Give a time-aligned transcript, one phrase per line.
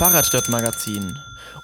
[0.00, 1.18] Fahrradstadtmagazin.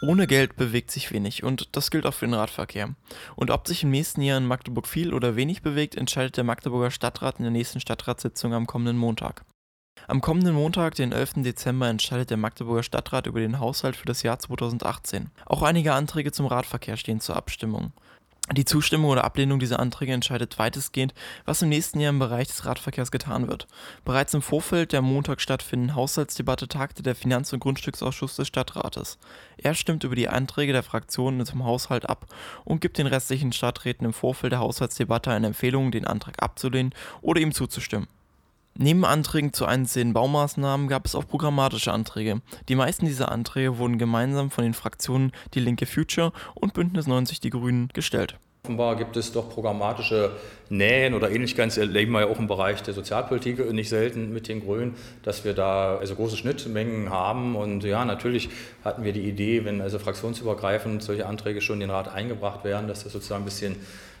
[0.00, 2.94] Ohne Geld bewegt sich wenig und das gilt auch für den Radverkehr.
[3.36, 6.90] Und ob sich im nächsten Jahr in Magdeburg viel oder wenig bewegt, entscheidet der Magdeburger
[6.90, 9.44] Stadtrat in der nächsten Stadtratssitzung am kommenden Montag.
[10.08, 11.42] Am kommenden Montag, den 11.
[11.42, 15.30] Dezember, entscheidet der Magdeburger Stadtrat über den Haushalt für das Jahr 2018.
[15.44, 17.92] Auch einige Anträge zum Radverkehr stehen zur Abstimmung.
[18.50, 21.14] Die Zustimmung oder Ablehnung dieser Anträge entscheidet weitestgehend,
[21.44, 23.68] was im nächsten Jahr im Bereich des Radverkehrs getan wird.
[24.04, 29.18] Bereits im Vorfeld der Montag stattfindenden Haushaltsdebatte tagte der Finanz- und Grundstücksausschuss des Stadtrates.
[29.58, 32.26] Er stimmt über die Anträge der Fraktionen zum Haushalt ab
[32.64, 37.40] und gibt den restlichen Stadträten im Vorfeld der Haushaltsdebatte eine Empfehlung, den Antrag abzulehnen oder
[37.40, 38.08] ihm zuzustimmen.
[38.74, 42.40] Neben Anträgen zu einzelnen Baumaßnahmen gab es auch programmatische Anträge.
[42.68, 47.40] Die meisten dieser Anträge wurden gemeinsam von den Fraktionen Die Linke Future und Bündnis 90
[47.40, 48.38] Die Grünen gestellt.
[48.64, 50.30] Offenbar gibt es doch programmatische
[50.68, 51.70] Nähen oder Ähnlichkeiten.
[51.70, 54.94] Das erleben wir ja auch im Bereich der Sozialpolitik nicht selten mit den Grünen,
[55.24, 57.56] dass wir da also große Schnittmengen haben.
[57.56, 58.50] Und ja, natürlich
[58.84, 62.86] hatten wir die Idee, wenn also fraktionsübergreifend solche Anträge schon in den Rat eingebracht werden,
[62.86, 63.74] dass das sozusagen ein bisschen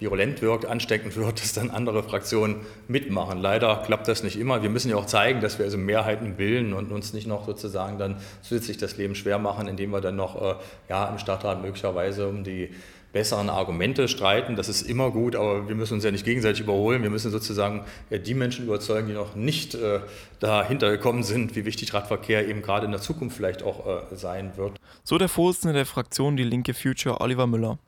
[0.00, 2.56] virulent wirkt, ansteckend wird, dass dann andere Fraktionen
[2.88, 3.40] mitmachen.
[3.40, 4.62] Leider klappt das nicht immer.
[4.62, 7.96] Wir müssen ja auch zeigen, dass wir also Mehrheiten bilden und uns nicht noch sozusagen
[7.96, 10.54] dann zusätzlich das Leben schwer machen, indem wir dann noch äh,
[10.90, 12.68] ja, im Stadtrat möglicherweise um die
[13.16, 14.56] besseren Argumente streiten.
[14.56, 17.02] Das ist immer gut, aber wir müssen uns ja nicht gegenseitig überholen.
[17.02, 20.00] Wir müssen sozusagen die Menschen überzeugen, die noch nicht äh,
[20.38, 24.58] dahinter gekommen sind, wie wichtig Radverkehr eben gerade in der Zukunft vielleicht auch äh, sein
[24.58, 24.78] wird.
[25.02, 27.78] So der Vorsitzende der Fraktion Die Linke Future, Oliver Müller.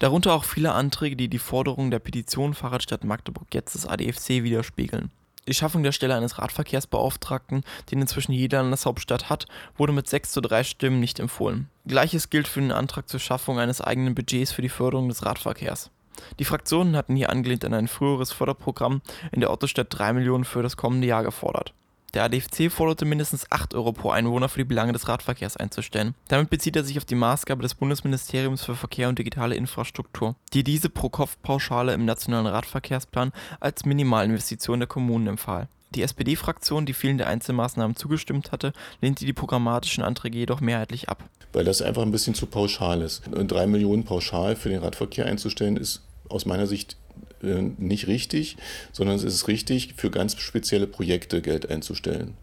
[0.00, 5.12] Darunter auch viele Anträge, die die Forderungen der Petition Fahrradstadt Magdeburg jetzt des ADFC widerspiegeln.
[5.48, 10.40] Die Schaffung der Stelle eines Radverkehrsbeauftragten, den inzwischen jeder Landeshauptstadt hat, wurde mit 6 zu
[10.40, 11.68] 3 Stimmen nicht empfohlen.
[11.84, 15.90] Gleiches gilt für den Antrag zur Schaffung eines eigenen Budgets für die Förderung des Radverkehrs.
[16.38, 20.62] Die Fraktionen hatten hier angelehnt an ein früheres Förderprogramm in der Ottostadt 3 Millionen für
[20.62, 21.74] das kommende Jahr gefordert.
[22.14, 26.14] Der ADFC forderte mindestens 8 Euro pro Einwohner für die Belange des Radverkehrs einzustellen.
[26.28, 30.62] Damit bezieht er sich auf die Maßgabe des Bundesministeriums für Verkehr und digitale Infrastruktur, die
[30.62, 35.68] diese Pro-Kopf-Pauschale im nationalen Radverkehrsplan als Minimalinvestition der Kommunen empfahl.
[35.94, 41.24] Die SPD-Fraktion, die vielen der Einzelmaßnahmen zugestimmt hatte, lehnte die programmatischen Anträge jedoch mehrheitlich ab.
[41.54, 43.22] Weil das einfach ein bisschen zu pauschal ist.
[43.30, 46.96] Drei Millionen pauschal für den Radverkehr einzustellen, ist aus meiner Sicht
[47.42, 48.56] äh, nicht richtig,
[48.92, 52.34] sondern es ist richtig, für ganz spezielle Projekte Geld einzustellen.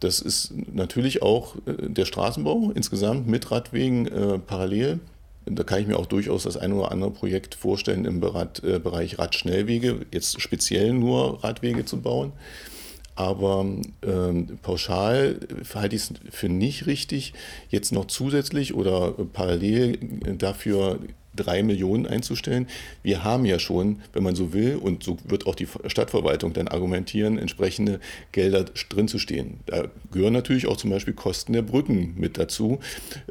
[0.00, 5.00] Das ist natürlich auch äh, der Straßenbau insgesamt mit Radwegen äh, parallel.
[5.46, 10.06] Da kann ich mir auch durchaus das eine oder andere Projekt vorstellen im Bereich Radschnellwege,
[10.12, 12.32] jetzt speziell nur Radwege zu bauen.
[13.16, 13.66] Aber
[14.02, 15.40] ähm, pauschal
[15.74, 17.34] halte ich es für nicht richtig,
[17.68, 19.98] jetzt noch zusätzlich oder parallel
[20.38, 21.00] dafür
[21.34, 22.66] drei Millionen einzustellen.
[23.02, 26.68] Wir haben ja schon, wenn man so will, und so wird auch die Stadtverwaltung dann
[26.68, 28.00] argumentieren, entsprechende
[28.32, 29.60] Gelder drin zu stehen.
[29.66, 32.80] Da gehören natürlich auch zum Beispiel Kosten der Brücken mit dazu,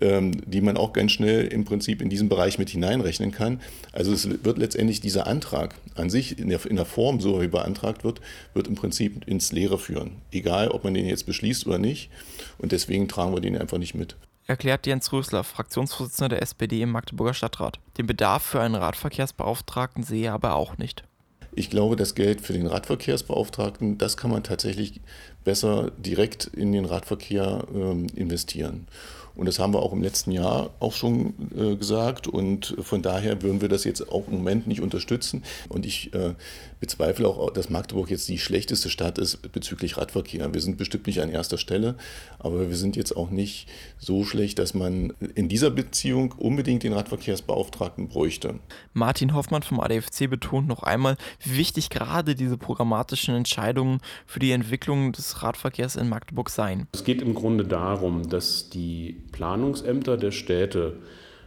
[0.00, 3.60] ähm, die man auch ganz schnell im Prinzip in diesen Bereich mit hineinrechnen kann.
[3.92, 7.48] Also es wird letztendlich dieser Antrag an sich in der, in der Form, so wie
[7.48, 8.20] beantragt wird,
[8.54, 10.12] wird im Prinzip ins Leere führen.
[10.32, 12.10] Egal, ob man den jetzt beschließt oder nicht.
[12.58, 16.90] Und deswegen tragen wir den einfach nicht mit erklärt Jens Rösler, Fraktionsvorsitzender der SPD im
[16.90, 17.80] Magdeburger Stadtrat.
[17.98, 21.04] Den Bedarf für einen Radverkehrsbeauftragten sehe er aber auch nicht.
[21.52, 25.00] Ich glaube, das Geld für den Radverkehrsbeauftragten, das kann man tatsächlich
[25.46, 28.88] besser direkt in den Radverkehr äh, investieren.
[29.36, 32.26] Und das haben wir auch im letzten Jahr auch schon äh, gesagt.
[32.26, 35.44] Und von daher würden wir das jetzt auch im Moment nicht unterstützen.
[35.68, 36.34] Und ich äh,
[36.80, 40.52] bezweifle auch, dass Magdeburg jetzt die schlechteste Stadt ist bezüglich Radverkehr.
[40.54, 41.96] Wir sind bestimmt nicht an erster Stelle,
[42.38, 43.68] aber wir sind jetzt auch nicht
[43.98, 48.58] so schlecht, dass man in dieser Beziehung unbedingt den Radverkehrsbeauftragten bräuchte.
[48.94, 54.52] Martin Hoffmann vom ADFC betont noch einmal, wie wichtig gerade diese programmatischen Entscheidungen für die
[54.52, 56.86] Entwicklung des Radverkehrs in Magdeburg seien.
[56.92, 60.98] Es geht im Grunde darum, dass die Planungsämter der Städte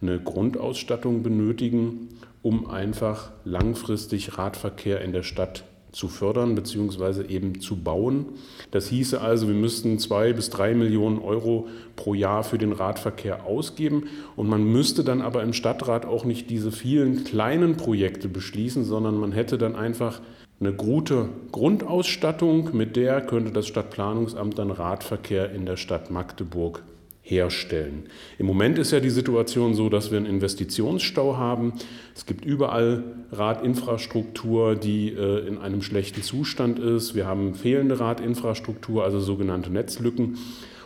[0.00, 2.08] eine Grundausstattung benötigen,
[2.42, 7.26] um einfach langfristig Radverkehr in der Stadt zu fördern bzw.
[7.26, 8.26] eben zu bauen.
[8.70, 13.44] Das hieße also, wir müssten zwei bis drei Millionen Euro pro Jahr für den Radverkehr
[13.44, 14.04] ausgeben
[14.34, 19.18] und man müsste dann aber im Stadtrat auch nicht diese vielen kleinen Projekte beschließen, sondern
[19.18, 20.20] man hätte dann einfach
[20.62, 26.84] eine gute Grundausstattung, mit der könnte das Stadtplanungsamt dann Radverkehr in der Stadt Magdeburg
[27.22, 28.04] herstellen.
[28.38, 31.72] Im Moment ist ja die Situation so, dass wir einen Investitionsstau haben.
[32.14, 37.16] Es gibt überall Radinfrastruktur, die äh, in einem schlechten Zustand ist.
[37.16, 40.38] Wir haben fehlende Radinfrastruktur, also sogenannte Netzlücken.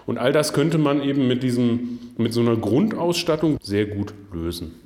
[0.06, 4.85] Und all das könnte man eben mit, diesem, mit so einer Grundausstattung sehr gut lösen.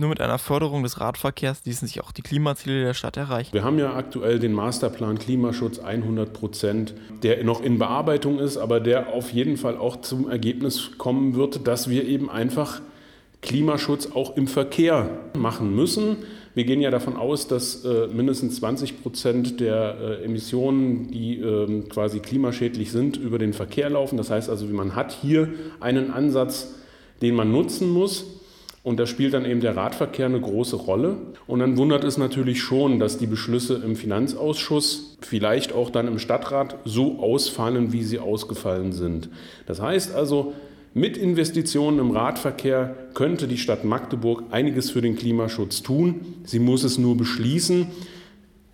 [0.00, 3.52] Nur mit einer Förderung des Radverkehrs ließen sich auch die Klimaziele der Stadt erreichen.
[3.52, 8.80] Wir haben ja aktuell den Masterplan Klimaschutz 100 Prozent, der noch in Bearbeitung ist, aber
[8.80, 12.80] der auf jeden Fall auch zum Ergebnis kommen wird, dass wir eben einfach
[13.42, 16.16] Klimaschutz auch im Verkehr machen müssen.
[16.54, 21.82] Wir gehen ja davon aus, dass äh, mindestens 20 Prozent der äh, Emissionen, die äh,
[21.90, 24.16] quasi klimaschädlich sind, über den Verkehr laufen.
[24.16, 26.74] Das heißt also, man hat hier einen Ansatz,
[27.20, 28.39] den man nutzen muss.
[28.82, 31.16] Und da spielt dann eben der Radverkehr eine große Rolle.
[31.46, 36.18] Und dann wundert es natürlich schon, dass die Beschlüsse im Finanzausschuss, vielleicht auch dann im
[36.18, 39.28] Stadtrat, so ausfallen, wie sie ausgefallen sind.
[39.66, 40.54] Das heißt also,
[40.94, 46.22] mit Investitionen im Radverkehr könnte die Stadt Magdeburg einiges für den Klimaschutz tun.
[46.44, 47.86] Sie muss es nur beschließen.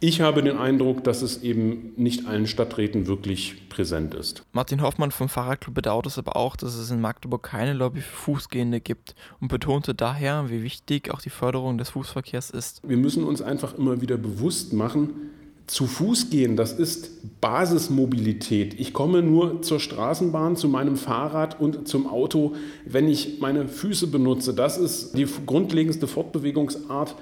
[0.06, 4.44] Ich habe den Eindruck, dass es eben nicht allen Stadträten wirklich präsent ist.
[4.52, 8.14] Martin Hoffmann vom Fahrradclub bedauert es aber auch, dass es in Magdeburg keine Lobby für
[8.16, 12.82] Fußgehende gibt und betonte daher, wie wichtig auch die Förderung des Fußverkehrs ist.
[12.86, 15.32] Wir müssen uns einfach immer wieder bewusst machen,
[15.66, 18.78] zu Fuß gehen, das ist Basismobilität.
[18.78, 22.54] Ich komme nur zur Straßenbahn, zu meinem Fahrrad und zum Auto,
[22.84, 24.54] wenn ich meine Füße benutze.
[24.54, 27.16] Das ist die grundlegendste Fortbewegungsart,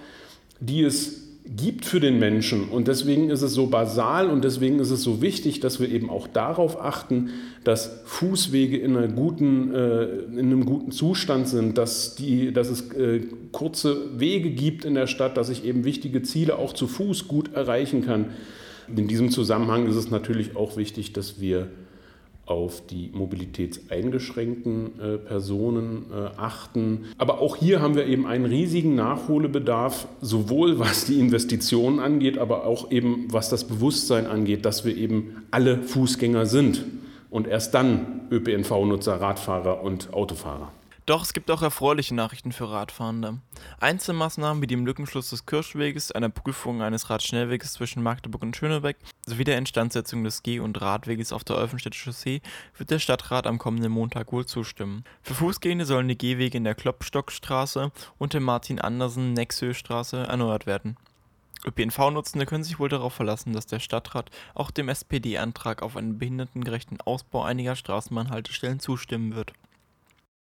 [0.61, 2.69] die es gibt für den Menschen.
[2.71, 6.09] Und deswegen ist es so basal und deswegen ist es so wichtig, dass wir eben
[6.09, 7.31] auch darauf achten,
[7.65, 12.91] dass Fußwege in, einer guten, äh, in einem guten Zustand sind, dass, die, dass es
[12.93, 13.21] äh,
[13.53, 17.53] kurze Wege gibt in der Stadt, dass ich eben wichtige Ziele auch zu Fuß gut
[17.53, 18.31] erreichen kann.
[18.89, 21.69] In diesem Zusammenhang ist es natürlich auch wichtig, dass wir
[22.47, 27.07] auf die mobilitätseingeschränkten äh, Personen äh, achten.
[27.17, 32.67] Aber auch hier haben wir eben einen riesigen Nachholbedarf, sowohl was die Investitionen angeht, aber
[32.67, 36.85] auch eben was das Bewusstsein angeht, dass wir eben alle Fußgänger sind
[37.31, 40.71] und erst dann ÖPNV-Nutzer, Radfahrer und Autofahrer.
[41.07, 43.39] Doch es gibt auch erfreuliche Nachrichten für Radfahrende.
[43.79, 48.97] Einzelmaßnahmen wie dem Lückenschluss des Kirschweges, einer Prüfung eines Radschnellweges zwischen Magdeburg und Schönebeck
[49.27, 52.41] sowie der Instandsetzung des Geh- und Radweges auf der Olfenstädter Chaussee
[52.79, 55.05] wird der Stadtrat am kommenden Montag wohl zustimmen.
[55.21, 60.97] Für Fußgehende sollen die Gehwege in der Klopstockstraße und der Martin-Andersen-Nexö-Straße erneuert werden.
[61.67, 67.03] ÖPNV-Nutzende können sich wohl darauf verlassen, dass der Stadtrat auch dem SPD-Antrag auf einen behindertengerechten
[67.03, 69.53] Ausbau einiger Straßenbahnhaltestellen zustimmen wird.